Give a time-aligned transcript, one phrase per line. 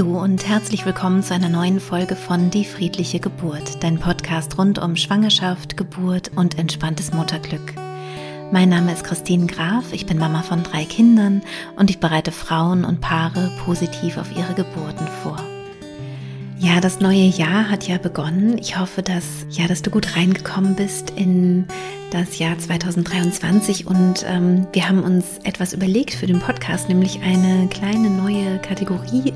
[0.00, 4.78] Hallo und herzlich willkommen zu einer neuen Folge von Die friedliche Geburt, dein Podcast rund
[4.78, 7.74] um Schwangerschaft, Geburt und entspanntes Mutterglück.
[8.50, 11.42] Mein Name ist Christine Graf, ich bin Mama von drei Kindern
[11.76, 15.36] und ich bereite Frauen und Paare positiv auf ihre Geburten vor.
[16.62, 18.58] Ja, das neue Jahr hat ja begonnen.
[18.58, 21.66] Ich hoffe, dass ja, dass du gut reingekommen bist in
[22.10, 27.66] das Jahr 2023 und ähm, wir haben uns etwas überlegt für den Podcast, nämlich eine
[27.68, 29.32] kleine neue Kategorie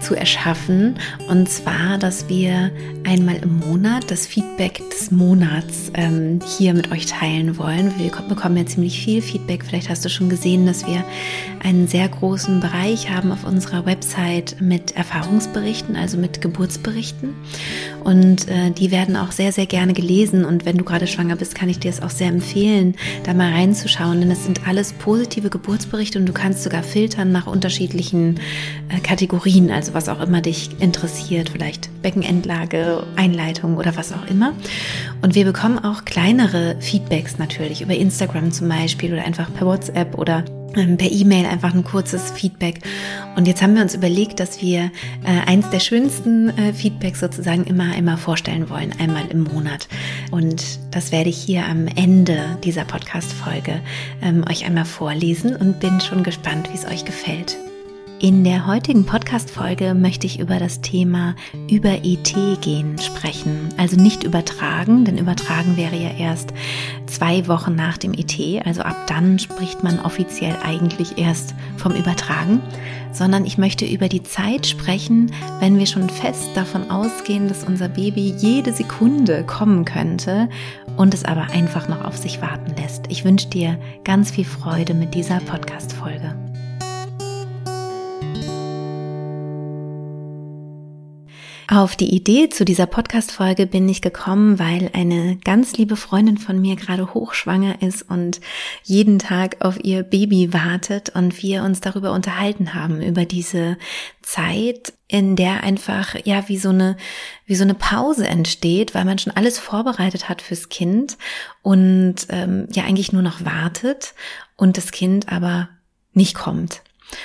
[0.00, 0.96] zu erschaffen.
[1.28, 2.70] Und zwar, dass wir
[3.06, 7.92] einmal im Monat das Feedback des Monats ähm, hier mit euch teilen wollen.
[7.98, 9.64] Wir bekommen ja ziemlich viel Feedback.
[9.64, 11.04] Vielleicht hast du schon gesehen, dass wir
[11.62, 17.34] einen sehr großen Bereich haben auf unserer Website mit Erfahrungsberichten, also mit Geburtsberichten.
[18.04, 20.44] Und äh, die werden auch sehr, sehr gerne gelesen.
[20.44, 22.94] Und wenn du gerade schwanger bist, kann ich dir es auch sehr empfehlen,
[23.24, 27.46] da mal reinzuschauen, denn es sind alles positive Geburtsberichte und du kannst sogar filtern nach
[27.46, 28.40] unterschiedlichen
[28.88, 34.54] äh, Kategorien, also was auch immer dich interessiert, vielleicht Beckenendlage, Einleitung oder was auch immer.
[35.22, 40.16] Und wir bekommen auch kleinere Feedbacks natürlich über Instagram zum Beispiel oder einfach per WhatsApp
[40.18, 40.44] oder
[40.76, 42.80] ähm, per E-Mail einfach ein kurzes Feedback.
[43.36, 44.90] Und jetzt haben wir uns überlegt, dass wir
[45.24, 49.88] äh, eins der schönsten äh, Feedbacks sozusagen immer einmal vorstellen wollen, einmal im Monat.
[50.30, 53.80] Und das werde ich hier am Ende dieser Podcast-Folge
[54.22, 57.56] ähm, euch einmal vorlesen und bin schon gespannt, wie es euch gefällt.
[58.20, 61.36] In der heutigen Podcast-Folge möchte ich über das Thema
[61.70, 63.68] über ET gehen sprechen.
[63.76, 66.52] Also nicht übertragen, denn übertragen wäre ja erst
[67.06, 68.36] zwei Wochen nach dem ET.
[68.66, 72.60] Also ab dann spricht man offiziell eigentlich erst vom Übertragen.
[73.12, 75.30] Sondern ich möchte über die Zeit sprechen,
[75.60, 80.48] wenn wir schon fest davon ausgehen, dass unser Baby jede Sekunde kommen könnte
[80.96, 83.04] und es aber einfach noch auf sich warten lässt.
[83.10, 86.47] Ich wünsche dir ganz viel Freude mit dieser Podcast-Folge.
[91.70, 96.58] Auf die Idee zu dieser Podcast-Folge bin ich gekommen, weil eine ganz liebe Freundin von
[96.58, 98.40] mir gerade hochschwanger ist und
[98.84, 103.76] jeden Tag auf ihr Baby wartet und wir uns darüber unterhalten haben, über diese
[104.22, 106.96] Zeit, in der einfach, ja, wie so eine,
[107.44, 111.18] wie so eine Pause entsteht, weil man schon alles vorbereitet hat fürs Kind
[111.60, 114.14] und ähm, ja eigentlich nur noch wartet
[114.56, 115.68] und das Kind aber
[116.14, 116.80] nicht kommt.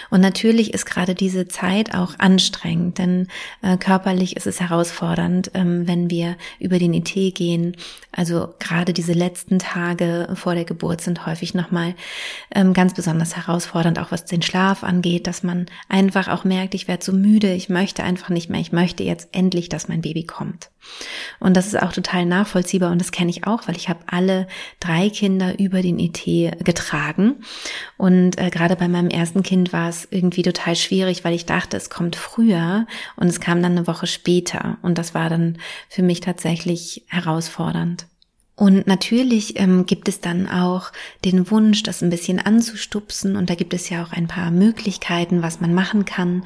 [0.10, 3.28] Und natürlich ist gerade diese Zeit auch anstrengend, denn
[3.62, 7.76] äh, körperlich ist es herausfordernd, ähm, wenn wir über den IT gehen.
[8.12, 11.96] Also gerade diese letzten Tage vor der Geburt sind häufig nochmal
[12.54, 16.88] ähm, ganz besonders herausfordernd, auch was den Schlaf angeht, dass man einfach auch merkt, ich
[16.88, 20.26] werde so müde, ich möchte einfach nicht mehr, ich möchte jetzt endlich, dass mein Baby
[20.26, 20.70] kommt.
[21.40, 24.48] Und das ist auch total nachvollziehbar und das kenne ich auch, weil ich habe alle
[24.80, 26.24] drei Kinder über den IT
[26.64, 27.36] getragen.
[27.98, 31.78] Und äh, gerade bei meinem ersten Kind war es irgendwie total schwierig, weil ich dachte,
[31.78, 34.78] es kommt früher und es kam dann eine Woche später.
[34.82, 35.58] Und das war dann
[35.90, 38.08] für mich tatsächlich herausfordernd.
[38.56, 40.92] Und natürlich ähm, gibt es dann auch
[41.26, 43.36] den Wunsch, das ein bisschen anzustupsen.
[43.36, 46.44] Und da gibt es ja auch ein paar Möglichkeiten, was man machen kann.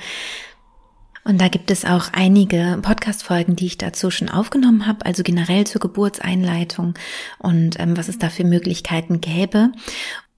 [1.27, 5.67] Und da gibt es auch einige Podcast-Folgen, die ich dazu schon aufgenommen habe, also generell
[5.67, 6.93] zur Geburtseinleitung
[7.37, 9.73] und ähm, was es da für Möglichkeiten gäbe.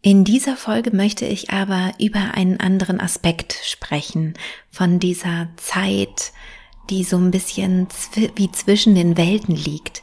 [0.01, 4.33] In dieser Folge möchte ich aber über einen anderen Aspekt sprechen
[4.72, 6.33] von dieser Zeit,
[6.89, 10.01] die so ein bisschen zw wie zwischen den Welten liegt.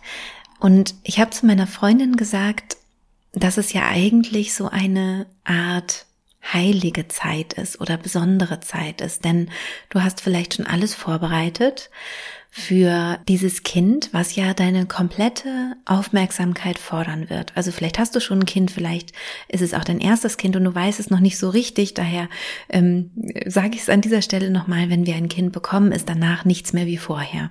[0.60, 2.76] Und ich habe zu meiner Freundin gesagt,
[3.32, 6.06] dass es ja eigentlich so eine Art
[6.52, 9.50] heilige Zeit ist oder besondere Zeit ist, denn
[9.90, 11.90] du hast vielleicht schon alles vorbereitet
[12.58, 17.52] für dieses Kind, was ja deine komplette Aufmerksamkeit fordern wird.
[17.54, 19.12] Also vielleicht hast du schon ein Kind, vielleicht
[19.48, 21.92] ist es auch dein erstes Kind und du weißt es noch nicht so richtig.
[21.92, 22.30] Daher
[22.70, 23.10] ähm,
[23.44, 26.72] sage ich es an dieser Stelle nochmal, wenn wir ein Kind bekommen, ist danach nichts
[26.72, 27.50] mehr wie vorher.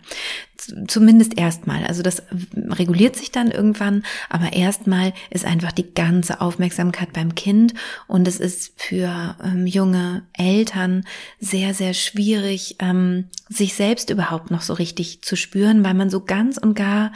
[0.87, 1.85] Zumindest erstmal.
[1.85, 2.23] Also das
[2.55, 7.73] reguliert sich dann irgendwann, aber erstmal ist einfach die ganze Aufmerksamkeit beim Kind
[8.07, 11.05] und es ist für ähm, junge Eltern
[11.39, 16.21] sehr, sehr schwierig, ähm, sich selbst überhaupt noch so richtig zu spüren, weil man so
[16.21, 17.11] ganz und gar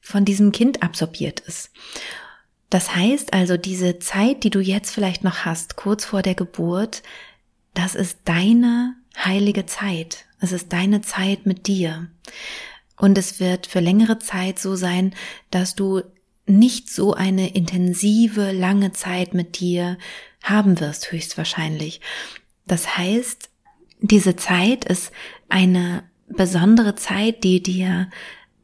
[0.00, 1.70] von diesem Kind absorbiert ist.
[2.70, 7.02] Das heißt also, diese Zeit, die du jetzt vielleicht noch hast, kurz vor der Geburt,
[7.72, 10.26] das ist deine heilige Zeit.
[10.40, 12.08] Es ist deine Zeit mit dir.
[12.96, 15.14] Und es wird für längere Zeit so sein,
[15.50, 16.02] dass du
[16.46, 19.98] nicht so eine intensive, lange Zeit mit dir
[20.42, 22.00] haben wirst, höchstwahrscheinlich.
[22.66, 23.48] Das heißt,
[24.00, 25.10] diese Zeit ist
[25.48, 28.10] eine besondere Zeit, die dir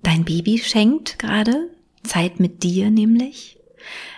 [0.03, 1.71] dein Baby schenkt gerade,
[2.03, 3.59] Zeit mit dir nämlich.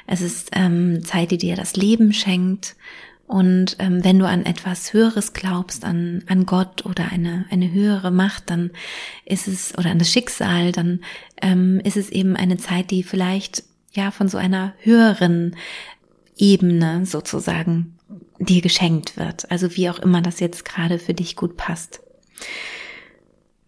[0.06, 2.76] Es ist ähm, Zeit, die dir das Leben schenkt
[3.32, 8.10] Und ähm, wenn du an etwas Höheres glaubst, an, an Gott oder eine, eine höhere
[8.10, 8.72] Macht, dann
[9.24, 11.00] ist es, oder an das Schicksal, dann
[11.40, 15.56] ähm, ist es eben eine Zeit, die vielleicht ja von so einer höheren
[16.36, 17.96] Ebene sozusagen
[18.38, 19.50] dir geschenkt wird.
[19.50, 22.02] Also wie auch immer das jetzt gerade für dich gut passt.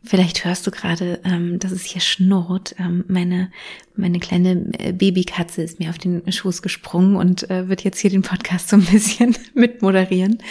[0.06, 2.74] Vielleicht hörst du gerade, ähm, dass es hier schnurrt.
[2.78, 3.50] Ähm, meine,
[3.96, 8.10] meine kleine äh, Babykatze ist mir auf den Schoß gesprungen und äh, wird jetzt hier
[8.10, 10.42] den Podcast so ein bisschen mitmoderieren.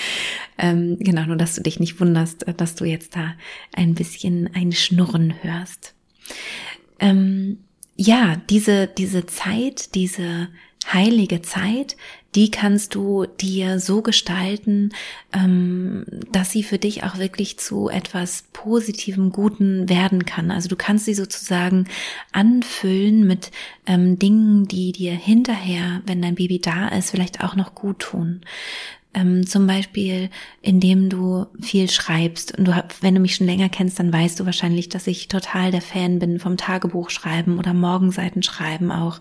[0.57, 3.35] Ähm, genau, nur dass du dich nicht wunderst, äh, dass du jetzt da
[3.73, 5.93] ein bisschen ein Schnurren hörst.
[6.99, 7.59] Ähm,
[7.95, 10.49] ja, diese, diese Zeit, diese
[10.93, 11.97] heilige Zeit,
[12.35, 14.91] die kannst du dir so gestalten,
[15.33, 20.49] ähm, dass sie für dich auch wirklich zu etwas Positivem, Guten werden kann.
[20.49, 21.85] Also du kannst sie sozusagen
[22.31, 23.51] anfüllen mit
[23.85, 28.41] ähm, Dingen, die dir hinterher, wenn dein Baby da ist, vielleicht auch noch gut tun.
[29.13, 30.31] Ähm, zum Beispiel,
[30.63, 32.57] indem du viel schreibst.
[32.57, 35.69] Und du, wenn du mich schon länger kennst, dann weißt du wahrscheinlich, dass ich total
[35.69, 39.19] der Fan bin vom Tagebuch schreiben oder Morgenseiten schreiben auch.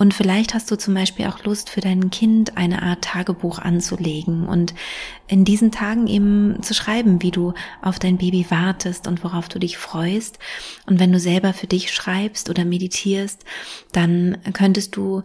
[0.00, 4.48] Und vielleicht hast du zum Beispiel auch Lust für dein Kind eine Art Tagebuch anzulegen
[4.48, 4.72] und
[5.28, 7.52] in diesen Tagen eben zu schreiben, wie du
[7.82, 10.38] auf dein Baby wartest und worauf du dich freust.
[10.86, 13.44] Und wenn du selber für dich schreibst oder meditierst,
[13.92, 15.22] dann könntest du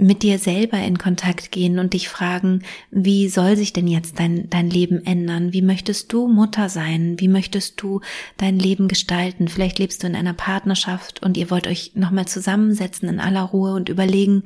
[0.00, 4.48] mit dir selber in Kontakt gehen und dich fragen, wie soll sich denn jetzt dein,
[4.48, 5.52] dein Leben ändern?
[5.52, 7.16] Wie möchtest du Mutter sein?
[7.18, 8.00] Wie möchtest du
[8.36, 9.48] dein Leben gestalten?
[9.48, 13.74] Vielleicht lebst du in einer Partnerschaft und ihr wollt euch nochmal zusammensetzen in aller Ruhe
[13.74, 14.44] und überlegen,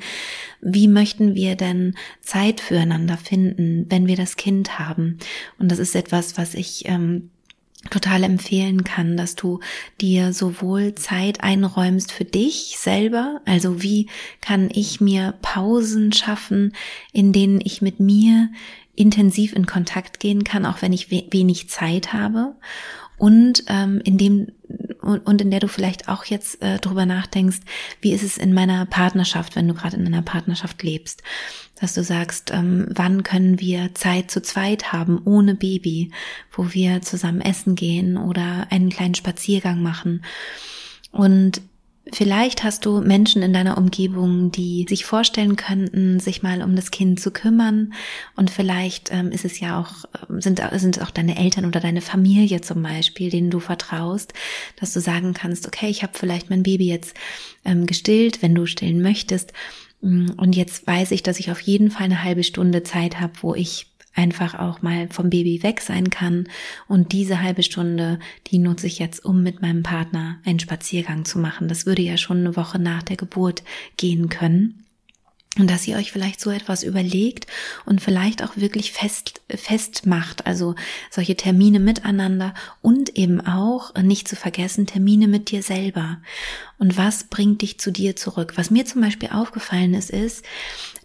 [0.61, 5.19] wie möchten wir denn Zeit füreinander finden, wenn wir das Kind haben?
[5.59, 7.31] Und das ist etwas, was ich ähm,
[7.91, 9.61] total empfehlen kann, dass du
[10.01, 14.09] dir sowohl Zeit einräumst für dich selber, also wie
[14.41, 16.75] kann ich mir Pausen schaffen,
[17.13, 18.51] in denen ich mit mir
[18.95, 22.55] intensiv in Kontakt gehen kann, auch wenn ich wenig Zeit habe.
[23.19, 24.19] Und ähm, in
[25.03, 27.61] dem und in der du vielleicht auch jetzt äh, drüber nachdenkst,
[28.01, 31.23] wie ist es in meiner Partnerschaft, wenn du gerade in einer Partnerschaft lebst,
[31.81, 36.11] dass du sagst, ähm, wann können wir Zeit zu zweit haben ohne Baby,
[36.53, 40.25] wo wir zusammen essen gehen oder einen kleinen Spaziergang machen?
[41.11, 41.61] Und
[42.11, 46.91] Vielleicht hast du Menschen in deiner Umgebung, die sich vorstellen könnten, sich mal um das
[46.91, 47.93] Kind zu kümmern.
[48.35, 52.01] Und vielleicht ähm, ist es ja auch, ähm, sind, sind auch deine Eltern oder deine
[52.01, 54.35] Familie zum Beispiel, denen du vertraust,
[54.81, 57.15] dass du sagen kannst, okay, ich habe vielleicht mein Baby jetzt
[57.65, 59.53] ähm, gestillt, wenn du stillen möchtest.
[60.01, 63.35] Mm, und jetzt weiß ich, dass ich auf jeden Fall eine halbe Stunde Zeit habe,
[63.43, 66.49] wo ich einfach auch mal vom Baby weg sein kann.
[66.89, 68.19] Und diese halbe Stunde,
[68.49, 71.69] die nutze ich jetzt, um mit meinem Partner einen Spaziergang zu machen.
[71.69, 73.63] Das würde ja schon eine Woche nach der Geburt
[73.97, 74.83] gehen können.
[75.59, 77.47] Und dass ihr euch vielleicht so etwas überlegt
[77.85, 80.47] und vielleicht auch wirklich fest, fest macht.
[80.47, 80.75] Also
[81.11, 86.23] solche Termine miteinander und eben auch, nicht zu vergessen, Termine mit dir selber.
[86.79, 88.55] Und was bringt dich zu dir zurück?
[88.57, 90.43] Was mir zum Beispiel aufgefallen ist, ist,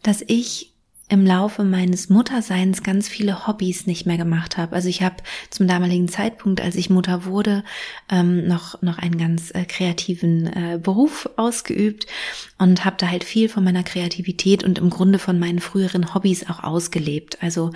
[0.01, 0.71] dass ich
[1.09, 4.75] im Laufe meines Mutterseins ganz viele Hobbys nicht mehr gemacht habe.
[4.75, 5.15] Also ich habe
[5.49, 7.63] zum damaligen Zeitpunkt, als ich Mutter wurde,
[8.11, 12.07] ähm, noch noch einen ganz äh, kreativen äh, Beruf ausgeübt
[12.57, 16.49] und habe da halt viel von meiner Kreativität und im Grunde von meinen früheren Hobbys
[16.49, 17.41] auch ausgelebt.
[17.41, 17.71] Also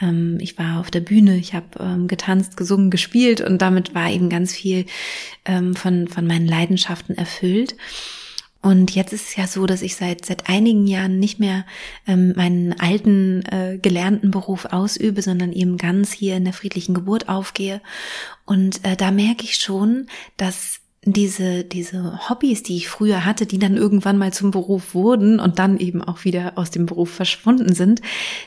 [0.00, 4.10] ähm, ich war auf der Bühne, ich habe ähm, getanzt, gesungen, gespielt und damit war
[4.10, 4.86] eben ganz viel
[5.44, 7.74] ähm, von von meinen Leidenschaften erfüllt.
[8.62, 11.64] Und jetzt ist es ja so, dass ich seit seit einigen Jahren nicht mehr
[12.06, 17.28] ähm, meinen alten äh, gelernten Beruf ausübe, sondern eben ganz hier in der friedlichen Geburt
[17.28, 17.80] aufgehe.
[18.44, 23.60] Und äh, da merke ich schon, dass diese, diese Hobbys, die ich früher hatte, die
[23.60, 27.74] dann irgendwann mal zum Beruf wurden und dann eben auch wieder aus dem Beruf verschwunden
[27.74, 28.02] sind,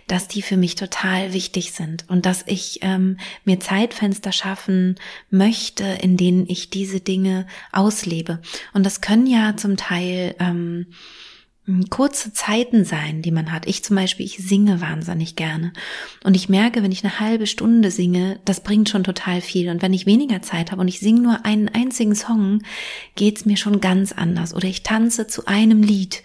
[0.08, 4.96] dass die für mich total wichtig sind und dass ich ähm, mir Zeitfenster schaffen
[5.30, 8.42] möchte, in denen ich diese Dinge auslebe.
[8.74, 10.88] Und das können ja zum Teil ähm,
[11.90, 13.68] kurze Zeiten sein, die man hat.
[13.68, 15.74] Ich zum Beispiel, ich singe wahnsinnig gerne.
[16.24, 19.70] Und ich merke, wenn ich eine halbe Stunde singe, das bringt schon total viel.
[19.70, 22.64] Und wenn ich weniger Zeit habe und ich singe nur einen einzigen Song,
[23.16, 24.54] geht's mir schon ganz anders.
[24.54, 26.24] Oder ich tanze zu einem Lied.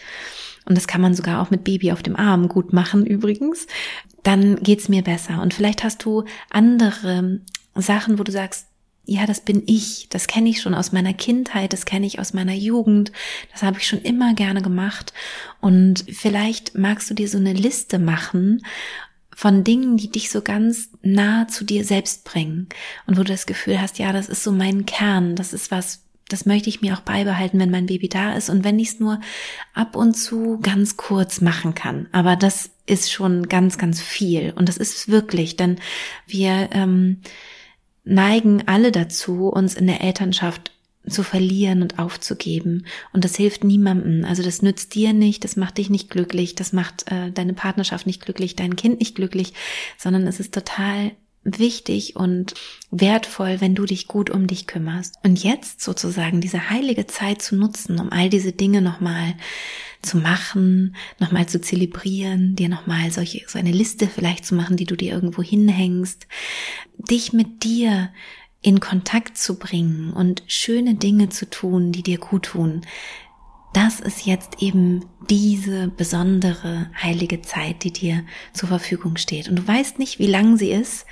[0.67, 3.67] Und das kann man sogar auch mit Baby auf dem Arm gut machen übrigens.
[4.23, 5.43] Dann geht's mir besser.
[5.43, 7.41] Und vielleicht hast du andere
[7.75, 8.67] Sachen, wo du sagst,
[9.07, 12.33] ja, das bin ich, das kenne ich schon aus meiner Kindheit, das kenne ich aus
[12.33, 13.13] meiner Jugend,
[13.53, 15.13] das habe ich schon immer gerne gemacht.
[15.61, 18.63] Und vielleicht magst du dir so eine Liste machen
[19.35, 22.69] von Dingen, die dich so ganz nah zu dir selbst bringen.
[23.07, 26.05] Und wo du das Gefühl hast, ja, das ist so mein Kern, das ist was,
[26.29, 28.49] das möchte ich mir auch beibehalten, wenn mein Baby da ist.
[28.49, 29.21] Und wenn ich es nur
[29.75, 32.09] ab und zu ganz kurz machen kann.
[32.13, 34.53] Aber das ist schon ganz, ganz viel.
[34.57, 35.79] Und das ist wirklich, denn
[36.27, 37.21] wir ähm,
[38.05, 40.71] neigen alle dazu, uns in der Elternschaft
[41.09, 42.87] zu verlieren und aufzugeben.
[43.13, 44.25] Und das hilft niemandem.
[44.25, 48.07] Also das nützt dir nicht, das macht dich nicht glücklich, das macht äh, deine Partnerschaft
[48.07, 49.53] nicht glücklich, dein Kind nicht glücklich,
[49.99, 51.13] sondern es ist total
[51.45, 52.55] wichtig und
[52.91, 55.17] wertvoll, wenn du dich gut um dich kümmerst.
[55.23, 59.35] Und jetzt sozusagen diese heilige Zeit zu nutzen, um all diese Dinge nochmal
[60.03, 64.87] zu machen, nochmal zu zelebrieren, dir nochmal solche, so eine Liste vielleicht zu machen, die
[64.87, 66.27] du dir irgendwo hinhängst,
[66.99, 68.11] dich mit dir
[68.61, 72.83] in Kontakt zu bringen und schöne Dinge zu tun, die dir gut tun.
[73.75, 79.49] Das ist jetzt eben diese besondere heilige Zeit, die dir zur Verfügung steht.
[79.49, 81.07] Und du weißt nicht, wie lang sie ist.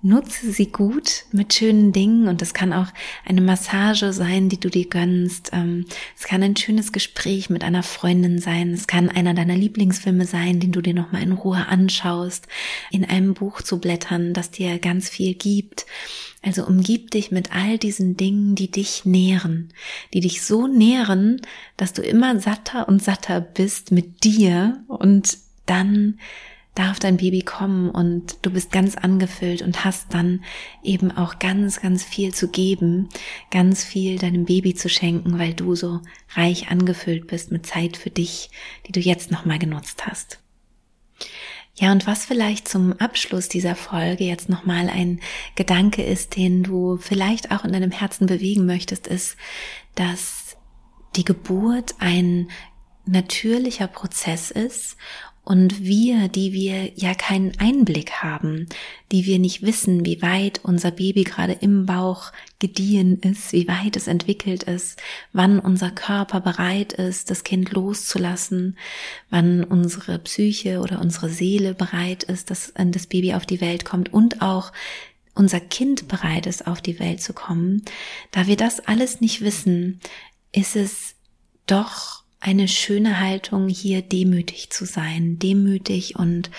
[0.00, 2.86] Nutze sie gut mit schönen Dingen und das kann auch
[3.26, 5.50] eine Massage sein, die du dir gönnst.
[5.52, 5.84] Ähm,
[6.16, 8.72] es kann ein schönes Gespräch mit einer Freundin sein.
[8.72, 12.46] Es kann einer deiner Lieblingsfilme sein, den du dir nochmal in Ruhe anschaust.
[12.90, 15.84] In einem Buch zu blättern, das dir ganz viel gibt.
[16.42, 19.72] Also umgib dich mit all diesen Dingen, die dich nähren,
[20.14, 21.40] die dich so nähren,
[21.76, 26.18] dass du immer satter und satter bist mit dir und dann
[26.78, 30.44] darf dein Baby kommen und du bist ganz angefüllt und hast dann
[30.84, 33.08] eben auch ganz, ganz viel zu geben,
[33.50, 36.00] ganz viel deinem Baby zu schenken, weil du so
[36.36, 38.50] reich angefüllt bist mit Zeit für dich,
[38.86, 40.38] die du jetzt nochmal genutzt hast.
[41.80, 45.20] Ja, und was vielleicht zum Abschluss dieser Folge jetzt nochmal ein
[45.54, 49.36] Gedanke ist, den du vielleicht auch in deinem Herzen bewegen möchtest, ist,
[49.94, 50.56] dass
[51.14, 52.50] die Geburt ein
[53.06, 54.96] natürlicher Prozess ist
[55.48, 58.66] und wir, die wir ja keinen Einblick haben,
[59.10, 63.96] die wir nicht wissen, wie weit unser Baby gerade im Bauch gediehen ist, wie weit
[63.96, 65.00] es entwickelt ist,
[65.32, 68.76] wann unser Körper bereit ist, das Kind loszulassen,
[69.30, 74.12] wann unsere Psyche oder unsere Seele bereit ist, dass das Baby auf die Welt kommt
[74.12, 74.70] und auch
[75.34, 77.86] unser Kind bereit ist, auf die Welt zu kommen.
[78.32, 79.98] Da wir das alles nicht wissen,
[80.52, 81.14] ist es
[81.64, 86.50] doch eine schöne Haltung, hier demütig zu sein, demütig und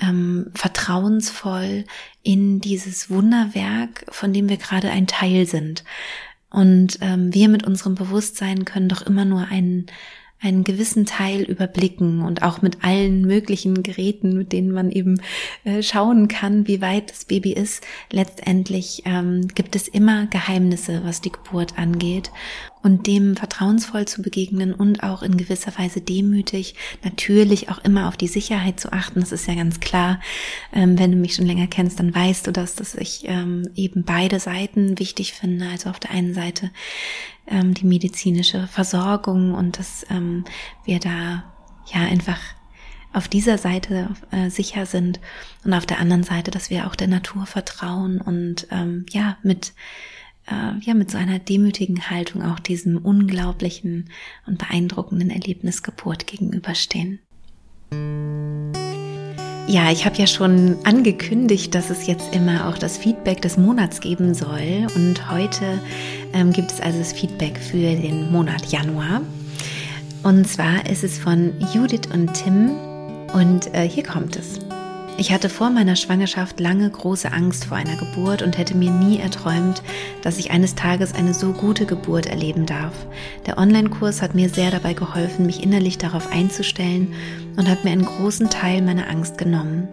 [0.00, 1.84] ähm, vertrauensvoll
[2.22, 5.84] in dieses Wunderwerk, von dem wir gerade ein Teil sind.
[6.50, 9.86] Und ähm, wir mit unserem Bewusstsein können doch immer nur einen
[10.40, 15.20] einen gewissen Teil überblicken und auch mit allen möglichen Geräten, mit denen man eben
[15.64, 17.84] äh, schauen kann, wie weit das Baby ist.
[18.12, 22.30] Letztendlich ähm, gibt es immer Geheimnisse, was die Geburt angeht
[22.82, 28.16] und dem vertrauensvoll zu begegnen und auch in gewisser Weise demütig, natürlich auch immer auf
[28.16, 29.20] die Sicherheit zu achten.
[29.20, 30.20] Das ist ja ganz klar.
[30.72, 34.04] Ähm, wenn du mich schon länger kennst, dann weißt du das, dass ich ähm, eben
[34.04, 35.68] beide Seiten wichtig finde.
[35.68, 36.70] Also auf der einen Seite
[37.46, 40.44] ähm, die medizinische Versorgung und dass ähm,
[40.84, 41.44] wir da
[41.92, 42.38] ja einfach
[43.12, 45.18] auf dieser Seite äh, sicher sind
[45.64, 49.72] und auf der anderen Seite, dass wir auch der Natur vertrauen und ähm, ja mit
[50.50, 54.10] äh, ja mit so einer demütigen Haltung auch diesem unglaublichen
[54.46, 57.20] und beeindruckenden Erlebnis Geburt gegenüberstehen.
[59.68, 64.00] Ja, ich habe ja schon angekündigt, dass es jetzt immer auch das Feedback des Monats
[64.00, 64.86] geben soll.
[64.94, 65.78] Und heute
[66.32, 69.20] ähm, gibt es also das Feedback für den Monat Januar.
[70.22, 72.70] Und zwar ist es von Judith und Tim.
[73.34, 74.58] Und äh, hier kommt es.
[75.20, 79.18] Ich hatte vor meiner Schwangerschaft lange große Angst vor einer Geburt und hätte mir nie
[79.18, 79.82] erträumt,
[80.22, 82.94] dass ich eines Tages eine so gute Geburt erleben darf.
[83.44, 87.14] Der Online-Kurs hat mir sehr dabei geholfen, mich innerlich darauf einzustellen
[87.56, 89.88] und hat mir einen großen Teil meiner Angst genommen.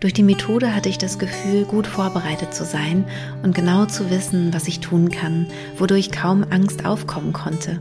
[0.00, 3.04] Durch die Methode hatte ich das Gefühl, gut vorbereitet zu sein
[3.44, 5.46] und genau zu wissen, was ich tun kann,
[5.78, 7.80] wodurch kaum Angst aufkommen konnte.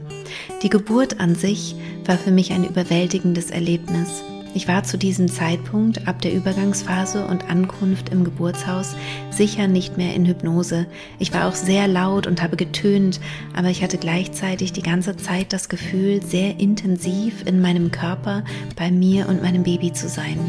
[0.61, 1.75] Die Geburt an sich
[2.05, 4.21] war für mich ein überwältigendes Erlebnis.
[4.55, 8.95] Ich war zu diesem Zeitpunkt ab der Übergangsphase und Ankunft im Geburtshaus
[9.29, 10.87] sicher nicht mehr in Hypnose.
[11.19, 13.19] Ich war auch sehr laut und habe getönt,
[13.53, 18.45] aber ich hatte gleichzeitig die ganze Zeit das Gefühl, sehr intensiv in meinem Körper
[18.77, 20.39] bei mir und meinem Baby zu sein.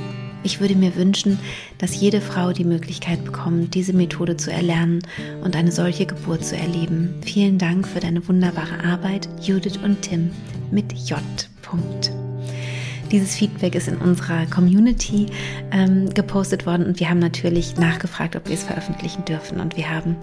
[0.44, 1.40] Ich würde mir wünschen,
[1.78, 5.00] dass jede Frau die Möglichkeit bekommt, diese Methode zu erlernen
[5.42, 7.16] und eine solche Geburt zu erleben.
[7.24, 10.30] Vielen Dank für deine wunderbare Arbeit, Judith und Tim
[10.70, 11.18] mit J.
[11.62, 12.12] Punkt.
[13.10, 15.26] Dieses Feedback ist in unserer Community
[15.70, 19.60] ähm, gepostet worden und wir haben natürlich nachgefragt, ob wir es veröffentlichen dürfen.
[19.60, 20.16] Und wir haben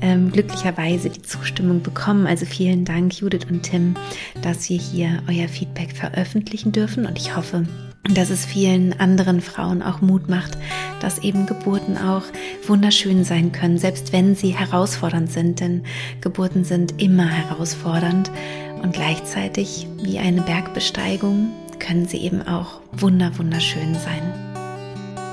[0.00, 2.26] ähm, glücklicherweise die Zustimmung bekommen.
[2.26, 3.94] Also vielen Dank, Judith und Tim,
[4.42, 7.06] dass wir hier euer Feedback veröffentlichen dürfen.
[7.06, 7.66] Und ich hoffe,
[8.04, 10.58] dass es vielen anderen Frauen auch Mut macht,
[11.00, 12.24] dass eben Geburten auch
[12.66, 15.84] wunderschön sein können, selbst wenn sie herausfordernd sind, denn
[16.20, 18.30] Geburten sind immer herausfordernd
[18.82, 24.51] und gleichzeitig wie eine Bergbesteigung können sie eben auch wunder wunderschön sein.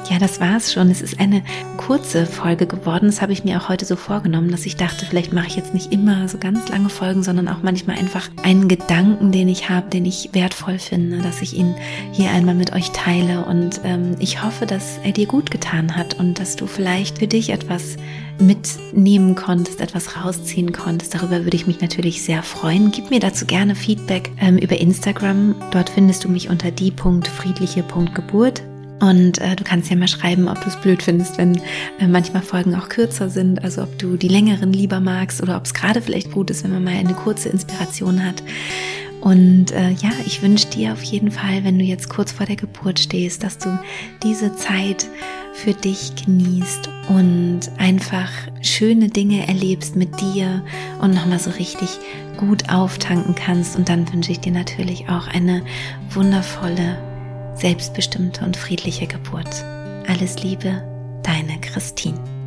[0.10, 0.90] Ja, das war's schon.
[0.90, 1.44] Es ist eine
[1.78, 3.06] kurze Folge geworden.
[3.06, 5.76] Das habe ich mir auch heute so vorgenommen, dass ich dachte, vielleicht mache ich jetzt
[5.76, 9.88] nicht immer so ganz lange Folgen, sondern auch manchmal einfach einen Gedanken, den ich habe,
[9.90, 11.76] den ich wertvoll finde, dass ich ihn
[12.12, 13.46] hier einmal mit euch teile.
[13.46, 17.28] Und ähm, ich hoffe, dass er dir gut getan hat und dass du vielleicht für
[17.28, 17.98] dich etwas
[18.40, 21.14] mitnehmen konntest, etwas rausziehen konntest.
[21.14, 22.90] Darüber würde ich mich natürlich sehr freuen.
[22.90, 25.54] Gib mir dazu gerne Feedback ähm, über Instagram.
[25.70, 28.64] Dort findest du mich unter die.friedliche.geburt.
[29.00, 31.56] Und äh, du kannst ja mal schreiben, ob du es blöd findest, wenn
[32.00, 35.66] äh, manchmal Folgen auch kürzer sind, also ob du die längeren lieber magst oder ob
[35.66, 38.44] es gerade vielleicht gut ist, wenn man mal eine kurze Inspiration hat.
[39.22, 42.56] Und äh, ja, ich wünsche dir auf jeden Fall, wenn du jetzt kurz vor der
[42.56, 43.78] Geburt stehst, dass du
[44.24, 45.08] diese Zeit
[45.54, 50.64] für dich genießt und einfach schöne Dinge erlebst mit dir
[51.02, 51.90] und nochmal so richtig
[52.38, 53.76] gut auftanken kannst.
[53.76, 55.64] Und dann wünsche ich dir natürlich auch eine
[56.12, 56.98] wundervolle
[57.60, 59.64] selbstbestimmte und friedliche Geburt.
[60.08, 60.82] Alles Liebe,
[61.24, 62.39] deine Christine.